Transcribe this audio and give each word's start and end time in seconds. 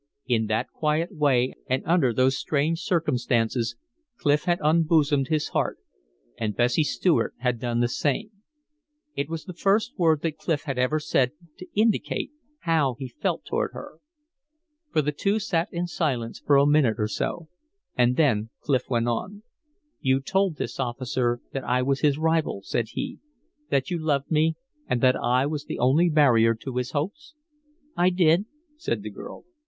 In 0.25 0.47
that 0.47 0.71
quiet 0.71 1.11
way 1.15 1.53
and 1.69 1.85
under 1.85 2.11
those 2.11 2.35
strange 2.35 2.79
circumstances 2.81 3.75
Clif 4.17 4.45
had 4.45 4.57
unbosomed 4.59 5.27
his 5.27 5.49
heart; 5.49 5.77
and 6.39 6.55
Bessie 6.55 6.83
Stuart 6.83 7.35
had 7.37 7.59
done 7.59 7.81
the 7.81 7.87
same. 7.87 8.31
It 9.15 9.29
was 9.29 9.45
the 9.45 9.53
first 9.53 9.93
word 9.99 10.23
that 10.23 10.39
Clif 10.39 10.63
had 10.63 10.79
ever 10.79 10.99
said 10.99 11.33
to 11.59 11.67
indicate 11.75 12.31
how 12.61 12.95
he 12.97 13.09
felt 13.09 13.45
toward 13.45 13.73
her. 13.73 13.99
For 14.89 15.03
the 15.03 15.11
two 15.11 15.37
sat 15.37 15.69
in 15.71 15.85
silence 15.85 16.41
for 16.43 16.55
a 16.57 16.65
minute 16.65 16.95
or 16.97 17.07
so; 17.07 17.47
and 17.95 18.15
then 18.17 18.49
Clif 18.61 18.89
went 18.89 19.07
on: 19.07 19.43
"You 19.99 20.19
told 20.19 20.55
this 20.57 20.79
officer 20.79 21.41
that 21.51 21.63
I 21.63 21.83
was 21.83 21.99
his 21.99 22.17
rival," 22.17 22.61
said 22.63 22.87
he; 22.93 23.19
"that 23.69 23.91
you 23.91 23.99
loved 24.03 24.31
me 24.31 24.55
and 24.87 24.99
that 25.01 25.15
I 25.15 25.45
was 25.45 25.65
the 25.65 25.77
only 25.77 26.09
barrier 26.09 26.55
to 26.55 26.77
his 26.77 26.89
hopes?" 26.89 27.35
"I 27.95 28.09
did," 28.09 28.47
said 28.77 29.03
the 29.03 29.11
girl. 29.11 29.45